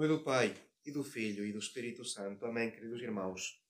[0.00, 0.54] Oi, Pai,
[0.88, 2.46] do Filho e do Espírito Santo.
[2.46, 3.60] Amém, queridos irmãos.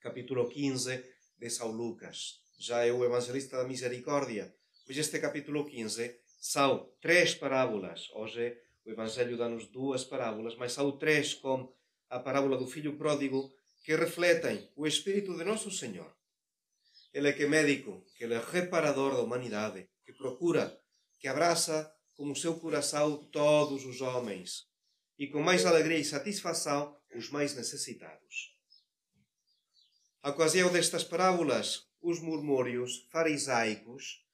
[0.00, 1.04] Capítulo 15
[1.38, 2.40] de São Lucas.
[2.58, 4.54] Já é o evangelista da misericórdia.
[4.88, 8.08] Hoje este capítulo 15 são três parábolas.
[8.14, 11.72] Hoje o Evangelho dá-nos duas parábolas, mas são três com
[12.08, 13.52] a parábola do filho pródigo
[13.84, 16.16] que refletem o Espírito de Nosso Senhor.
[17.12, 20.80] Ele é que é médico, que ele é reparador da humanidade, que procura,
[21.20, 24.71] que abraça com o seu coração todos os homens
[25.22, 28.58] e com mais alegria e satisfação os mais necessitados.
[30.20, 34.26] A ocasião destas parábolas, os murmúrios farisaicos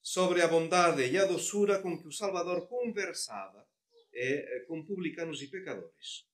[0.00, 3.68] sobre a bondade e a doçura com que o Salvador conversava
[4.14, 6.26] é, com publicanos e pecadores.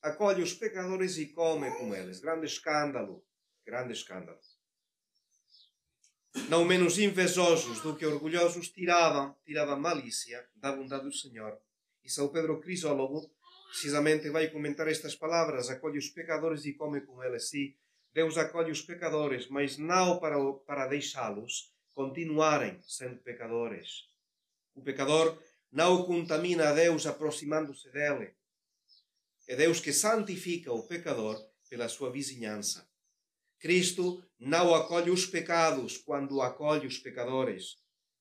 [0.00, 2.20] Acolhe os pecadores e come com eles.
[2.20, 3.26] Grande escândalo.
[3.66, 4.38] Grande escândalo.
[6.48, 11.60] Não menos invejosos do que orgulhosos, tiravam, tiravam malícia da bondade do Senhor.
[12.04, 13.28] E São Pedro Crisólogo
[13.70, 17.48] precisamente vai comentar estas palavras: acolhe os pecadores e come com eles.
[17.48, 17.74] Sim,
[18.12, 24.08] Deus acolhe os pecadores, mas não para, para deixá-los continuarem sendo pecadores.
[24.74, 28.34] O pecador não contamina a Deus aproximando-se dele.
[29.48, 32.88] É Deus que santifica o pecador pela sua vizinhança.
[33.58, 37.76] Cristo não acolhe os pecados quando acolhe os pecadores,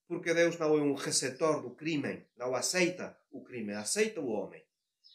[0.08, 4.64] porque Deus não é um receptor do crime, não aceita o crime, aceita o homem.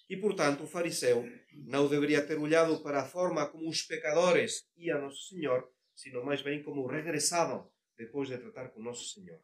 [0.09, 1.25] E, portanto, o fariseu
[1.66, 6.25] não deveria ter olhado para a forma como os pecadores iam a Nosso Senhor, sino
[6.25, 9.41] mais bem como regressavam depois de tratar com Nosso Senhor.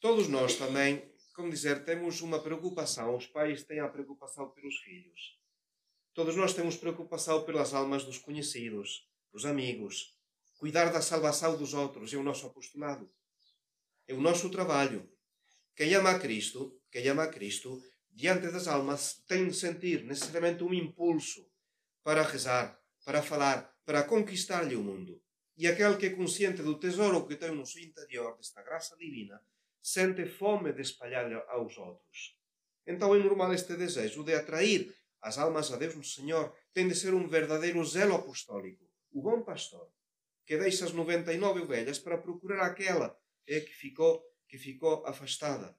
[0.00, 3.16] Todos nós também, como dizer, temos uma preocupação.
[3.16, 5.38] Os pais têm a preocupação pelos filhos.
[6.14, 10.18] Todos nós temos preocupação pelas almas dos conhecidos, dos amigos.
[10.58, 13.10] Cuidar da salvação dos outros é o nosso apostolado.
[14.06, 15.08] É o nosso trabalho.
[15.74, 17.82] Quem ama a Cristo, quem ama a Cristo,
[18.12, 21.50] diante das almas, tem de sentir necessariamente um impulso
[22.02, 25.22] para rezar, para falar, para conquistar-lhe o mundo.
[25.56, 29.40] E aquele que é consciente do tesouro que tem no seu interior, desta graça divina,
[29.80, 32.38] sente fome de espalhar aos outros.
[32.86, 36.54] Então é normal este desejo de atrair as almas a Deus no Senhor.
[36.72, 39.88] Tem de ser um verdadeiro zelo apostólico, o bom pastor,
[40.46, 45.74] que deixa as 99 ovelhas para procurar aquela é que ficou que ficou afastada.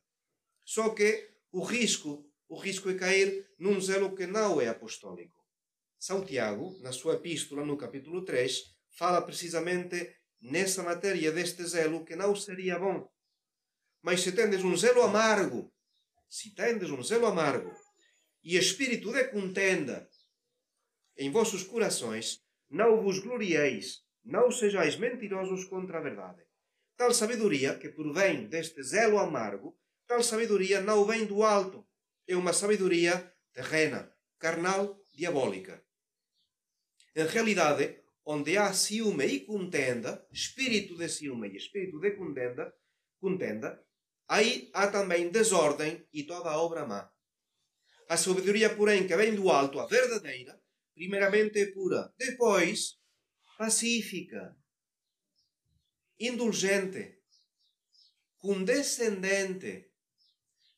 [0.66, 5.40] Só que o risco, o risco é cair num zelo que não é apostólico.
[6.00, 8.60] São Tiago, na sua epístola, no capítulo 3,
[8.98, 13.08] fala precisamente nessa matéria deste zelo que não seria bom.
[14.02, 15.72] Mas se tendes um zelo amargo,
[16.28, 17.72] se tendes um zelo amargo
[18.44, 20.10] e espírito de contenda
[21.16, 26.42] em vossos corações, não vos glorieis, não sejais mentirosos contra a verdade.
[26.98, 29.78] Tal sabedoria que provém deste zelo amargo,
[30.14, 31.88] tal sabedoria não vem do alto.
[32.28, 35.84] É uma sabedoria terrena, carnal, diabólica.
[37.16, 42.72] Em realidade, onde há ciúme e contenda, espírito de ciúme e espírito de contenda,
[43.20, 43.84] contenda
[44.28, 47.12] Aí há também desordem e toda a obra má.
[48.08, 50.60] A sabedoria, porém, que vem do alto, a verdadeira,
[50.94, 53.00] primeiramente é pura, depois
[53.58, 54.56] pacífica,
[56.20, 57.20] indulgente,
[58.38, 59.93] condescendente,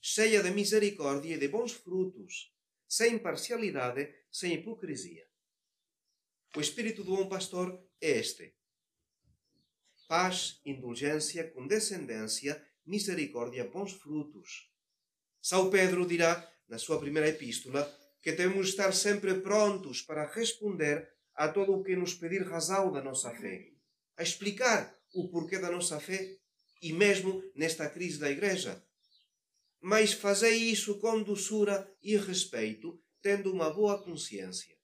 [0.07, 2.53] cheia de misericórdia e de bons frutos,
[2.87, 5.25] sem parcialidade, sem hipocrisia.
[6.55, 7.67] O espírito do bom pastor
[7.99, 8.55] é este:
[10.07, 14.71] paz, indulgência, condescendência misericórdia, bons frutos.
[15.41, 16.31] São Pedro dirá,
[16.69, 17.81] na sua primeira epístola,
[18.21, 22.91] que temos de estar sempre prontos para responder a todo o que nos pedir razão
[22.91, 23.71] da nossa fé,
[24.17, 26.37] a explicar o porquê da nossa fé
[26.79, 28.84] e mesmo nesta crise da Igreja.
[29.87, 34.75] Mas fazei isso com doçura e respeito, tendo uma boa consciência.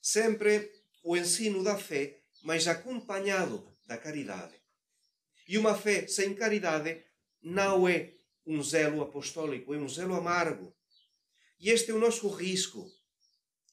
[0.00, 0.72] Sempre
[1.04, 4.58] o ensino da fé, mas acompanhado da caridade.
[5.46, 7.04] E uma fé sem caridade
[7.42, 8.14] não é
[8.46, 10.74] um zelo apostólico, é um zelo amargo.
[11.58, 12.90] E este é o nosso risco.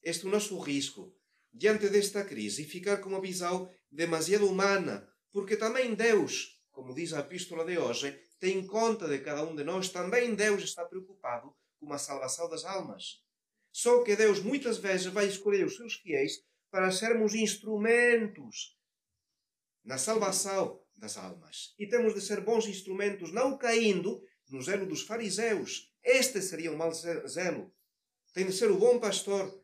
[0.04, 1.16] Este é o nosso risco
[1.54, 7.14] diante desta crise e ficar com uma visão demasiado humana, porque também Deus, como diz
[7.14, 11.56] a epístola de hoje, tem conta de cada um de nós, também Deus está preocupado
[11.80, 13.22] com a salvação das almas.
[13.72, 16.34] Só que Deus muitas vezes vai escolher os seus fiéis
[16.70, 18.78] para sermos instrumentos
[19.84, 21.74] na salvação das almas.
[21.78, 25.94] E temos de ser bons instrumentos, não caindo no zelo dos fariseus.
[26.04, 27.74] Este seria o mau zelo.
[28.34, 29.64] Tem de ser o bom pastor.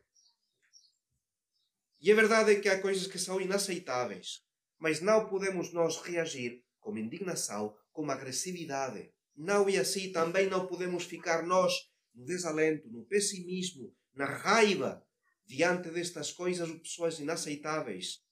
[2.00, 4.44] E a verdade é que há coisas que são inaceitáveis,
[4.78, 9.10] mas não podemos nós reagir com indignação, com agressividade.
[9.34, 11.72] Não e assim também não podemos ficar nós
[12.14, 15.02] no desalento, no pessimismo, na raiva
[15.46, 18.22] diante destas coisas pessoas inaceitáveis.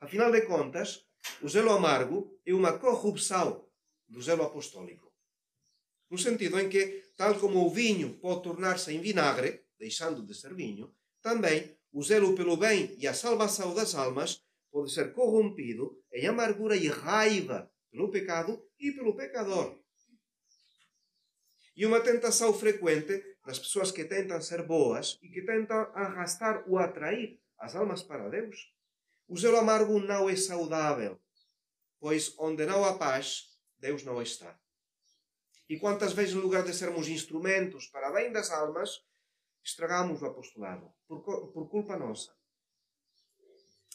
[0.00, 1.06] Afinal de contas,
[1.40, 3.66] o zelo amargo é uma corrupção
[4.08, 5.12] do zelo apostólico.
[6.10, 10.54] No sentido em que, tal como o vinho pode tornar-se em vinagre, deixando de ser
[10.54, 16.26] vinho, também o zelo pelo bem e a salvação das almas pode ser corrompido em
[16.26, 19.80] amargura e raiva pelo pecado e pelo pecador.
[21.74, 26.78] E uma tentação frequente das pessoas que tentam ser boas e que tentam arrastar ou
[26.78, 28.70] atrair as almas para Deus.
[29.28, 31.18] O zelo amargo não é saudável,
[31.98, 34.58] pois onde não há paz, Deus não está.
[35.68, 39.00] E quantas vezes, em lugar de sermos instrumentos para bem das almas,
[39.64, 42.36] estragamos o apostolado, por, por culpa nossa.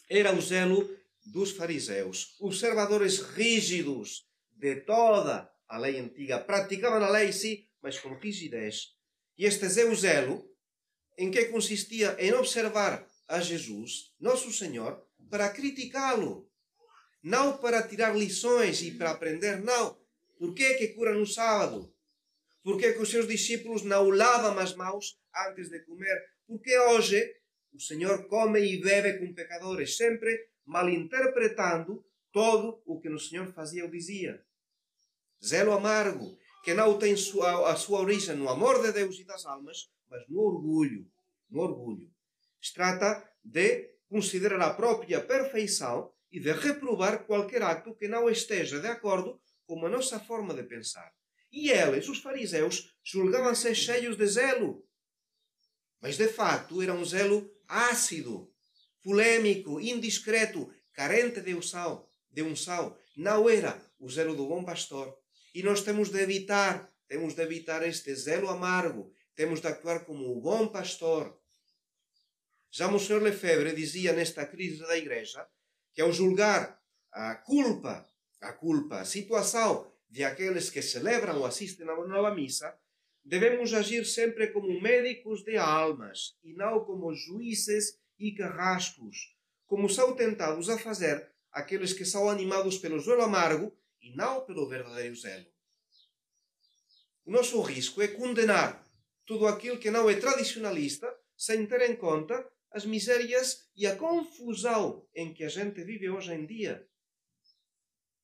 [0.10, 0.89] Era o zelo
[1.25, 6.39] dos fariseus, observadores rígidos de toda a lei antiga.
[6.39, 8.95] Praticavam a lei, sim, mas com rigidez.
[9.38, 10.50] E este zelo,
[11.18, 16.50] em que consistia em observar a Jesus, nosso Senhor, para criticá-lo.
[17.21, 20.00] Não para tirar lições e para aprender, não.
[20.38, 21.94] Por que que cura no sábado?
[22.63, 26.18] Por que que os seus discípulos não lavam as mãos antes de comer?
[26.45, 27.36] Porque hoje
[27.74, 32.06] o Senhor come e bebe com pecadores, sempre malinterpretando
[32.38, 34.45] todo o que o Senhor fazia ou dizia.
[35.44, 39.44] Zelo amargo, que não tem sua, a sua origem no amor de Deus e das
[39.44, 41.10] almas, mas no orgulho.
[41.50, 42.07] No orgulho.
[42.62, 48.80] Se trata de considerar a própria perfeição e de reprovar qualquer acto que não esteja
[48.80, 51.12] de acordo com a nossa forma de pensar.
[51.51, 54.86] E eles, os fariseus, julgavam-se cheios de zelo.
[56.00, 58.54] Mas de facto era um zelo ácido,
[59.01, 62.06] polêmico, indiscreto, carente de unção,
[62.38, 62.95] de unção.
[63.16, 65.18] Não era o zelo do bom pastor.
[65.56, 70.38] E nós temos de evitar, temos de evitar este zelo amargo, temos de actuar como
[70.38, 71.36] o bom pastor.
[72.69, 75.48] Já Monsenhor Lefebvre dizia nesta crise da igreja
[75.95, 76.80] que ao julgar
[77.12, 78.07] a culpa,
[78.39, 82.78] a culpa, a situação de aqueles que celebram ou assistem à nova missa,
[83.25, 89.36] devemos agir sempre como médicos de almas e não como juízes e carrascos,
[89.66, 94.69] como são tentados a fazer aqueles que são animados pelo zelo amargo e não pelo
[94.69, 95.48] verdadeiro zelo.
[97.25, 98.88] O nosso risco é condenar
[99.25, 105.07] tudo aquilo que não é tradicionalista sem ter em conta as misérias e a confusão
[105.15, 106.88] em que a gente vive hoje em dia.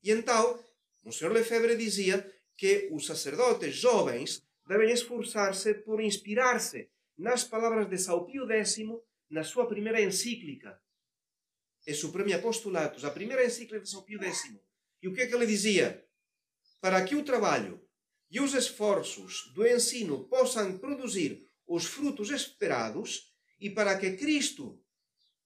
[0.04, 0.64] E então,
[1.12, 1.32] Sr.
[1.32, 8.48] Lefebvre dizia que os sacerdotes jovens devem esforçar-se por inspirar-se nas palavras de São Pio
[8.52, 8.78] X
[9.28, 10.80] na sua primeira encíclica,
[11.86, 14.56] E Supremi Apostolatus, a primeira encíclica de São Pio X.
[15.02, 16.06] E o que é que ele dizia?
[16.80, 17.82] Para que o trabalho
[18.30, 24.82] e os esforços do ensino possam produzir os frutos esperados e para que Cristo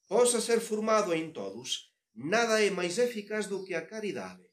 [0.07, 4.43] possa ser formado em todos, nada é mais eficaz do que a caridade.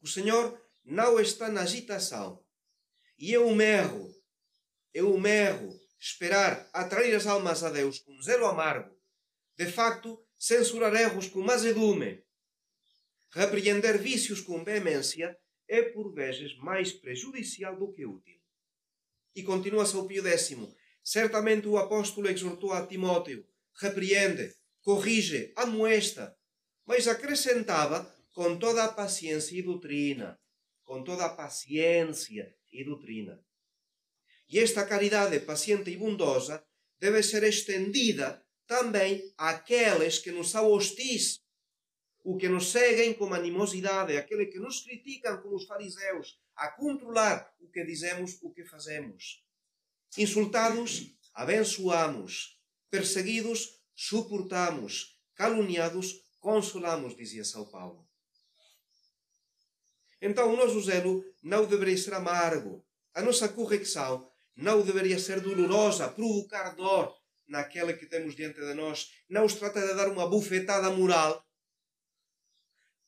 [0.00, 2.42] O Senhor não está na agitação.
[3.18, 4.10] E é um erro,
[4.94, 8.98] é um erro esperar atrair as almas a Deus com zelo amargo.
[9.60, 12.24] De facto, censurar erros com azedume
[13.30, 15.36] Repreender vícios com veemência
[15.68, 18.40] é por vezes mais prejudicial do que útil.
[19.36, 20.56] E continua São Pio X.
[21.04, 23.46] Certamente o apóstolo exortou a Timóteo,
[23.78, 24.50] repreende,
[24.80, 26.34] corrige, amoesta,
[26.86, 30.40] mas acrescentava com toda a paciência e doutrina,
[30.84, 33.38] com toda a paciência e doutrina.
[34.48, 36.64] E esta caridade paciente e bondosa
[36.98, 41.40] deve ser estendida também àqueles que nos são hostis
[42.22, 47.52] o que nos seguem com animosidade, aqueles que nos criticam como os fariseus, a controlar
[47.58, 49.44] o que dizemos, o que fazemos.
[50.16, 52.60] Insultados, abençoamos.
[52.88, 55.18] Perseguidos, suportamos.
[55.34, 58.06] Caluniados, consolamos, dizia São Paulo.
[60.22, 62.86] Então, o nosso zelo não deveria ser amargo.
[63.14, 67.19] A nossa correção não deveria ser dolorosa, provocar dor
[67.50, 69.12] naquela que temos diante de nós.
[69.28, 71.44] Não se trata de dar uma bufetada moral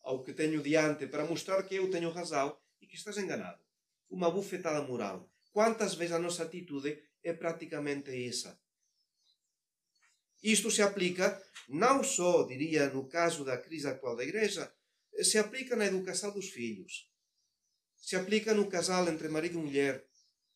[0.02, 3.62] ao que tenho diante para mostrar que eu tenho razão e que estás enganado.
[4.10, 5.30] Uma bufetada moral.
[5.52, 8.60] Quantas vezes a nossa atitude é praticamente essa?
[10.42, 14.74] Isto se aplica não só, diria, no caso da crise atual da Igreja,
[15.22, 17.08] se aplica na educação dos filhos,
[17.96, 20.04] se aplica no casal entre marido e mulher,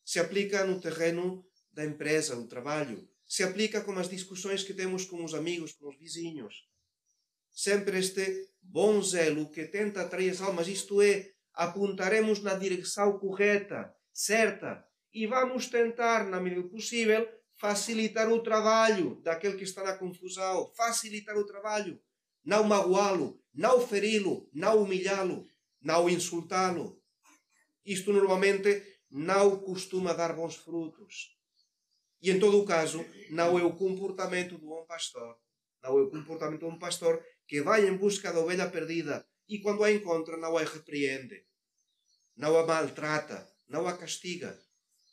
[0.03, 5.05] se aplica no terreno da empresa, do trabalho, se aplica com as discussões que temos
[5.05, 6.65] com os amigos, com os vizinhos.
[7.51, 13.93] Sempre este bom zelo que tenta atrair as almas, isto é, apontaremos na direção correta,
[14.13, 20.71] certa, e vamos tentar, na medida possível, facilitar o trabalho daquele que está na confusão,
[20.75, 21.99] facilitar o trabalho,
[22.45, 25.47] não magoá-lo, não feri-lo, não humilhá-lo,
[25.81, 27.01] não insultá-lo.
[27.83, 31.36] Isto normalmente não costuma dar bons frutos.
[32.21, 35.37] E em todo o caso, não é o comportamento do bom pastor.
[35.83, 39.59] Não é o comportamento de um pastor que vai em busca da ovelha perdida e
[39.59, 41.45] quando a encontra não a repreende,
[42.35, 44.59] não a maltrata, não a castiga.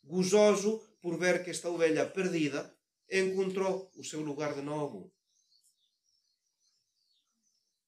[0.03, 2.75] Gozoso por ver que esta ovelha perdida
[3.11, 5.13] encontrou o seu lugar de novo.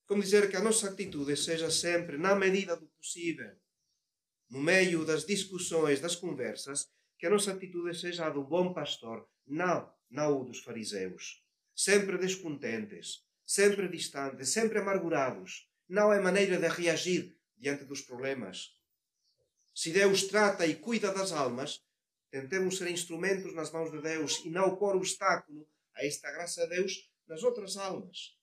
[0.07, 3.57] Como dizer que a nossa atitude seja sempre, na medida do possível,
[4.49, 9.29] no meio das discussões, das conversas, que a nossa atitude seja a do bom pastor,
[9.47, 11.43] não, não o dos fariseus.
[11.75, 15.69] Sempre descontentes, sempre distantes, sempre amargurados.
[15.89, 18.75] Não é maneira de reagir diante dos problemas.
[19.75, 21.83] Se Deus trata e cuida das almas,
[22.31, 26.77] tentemos ser instrumentos nas mãos de Deus e não pôr obstáculo a esta graça de
[26.77, 28.37] Deus nas outras almas.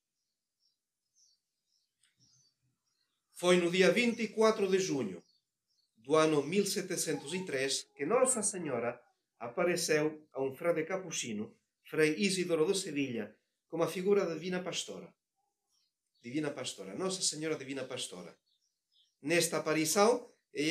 [3.33, 5.23] Foi no dia 24 de junho
[6.03, 8.99] do ano 1703 que Nossa Senhora
[9.39, 13.35] apareceu a um frade capuchino, Frei Isidoro de Sevilha,
[13.67, 15.13] como a figura da Divina Pastora.
[16.21, 18.37] Divina Pastora, Nossa Senhora Divina Pastora.
[19.21, 20.29] Nesta aparição,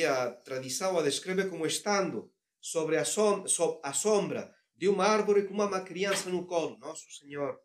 [0.09, 5.47] a tradição a descreve como estando sobre a, som so a sombra de uma árvore
[5.47, 7.59] com uma criança no colo, Nosso Senhor,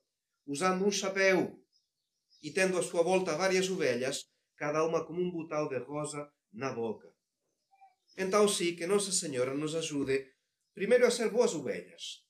[0.47, 1.59] usando um chapéu
[2.43, 6.73] e tendo à sua volta várias ovelhas, cada uma com um butal de rosa na
[6.73, 7.18] boca.
[8.21, 10.27] Então, sim, que Nossa Senhora nos ajude,
[10.75, 12.27] primeiro a ser boas ovelhas.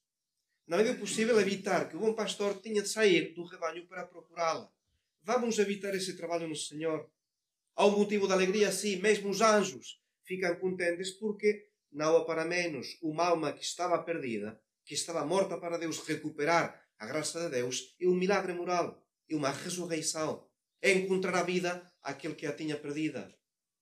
[0.66, 4.71] Na medida possível, evitar que o bom pastor tenha de sair do rebanho para procurá-la.
[5.23, 7.11] Vamos evitar esse trabalho no Senhor.
[7.75, 12.45] Há um motivo de alegria, sim, mesmo os anjos ficam contentes porque, não há para
[12.45, 17.49] menos, uma alma que estava perdida, que estava morta para Deus, recuperar a graça de
[17.49, 20.47] Deus, é um milagre moral, é uma ressurreição.
[20.83, 23.35] É encontrar a vida aquele que a tinha perdida.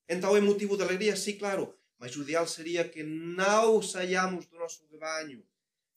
[0.09, 4.57] Então é motivo de alegria, sim, claro, mas o ideal seria que não saiamos do
[4.57, 5.47] nosso rebanho,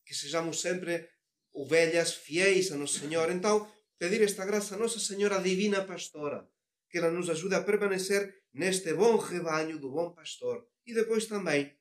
[0.05, 1.09] que sejamos sempre
[1.53, 3.31] ovelhas fiéis a Nosso Senhor.
[3.31, 6.49] Então, pedir esta graça a Nossa Senhora Divina Pastora,
[6.89, 10.67] que ela nos ajude a permanecer neste bom rebanho do bom pastor.
[10.85, 11.77] E depois também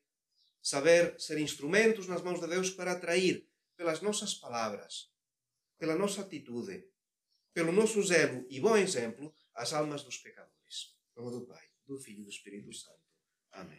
[0.61, 5.11] saber ser instrumentos nas mãos de Deus para atrair pelas nossas palavras,
[5.77, 6.85] pela nossa atitude,
[7.53, 10.95] pelo nosso zelo e bom exemplo as almas dos pecadores.
[11.15, 12.99] Em nome do Pai, do Filho e do Espírito Santo.
[13.51, 13.77] Amém.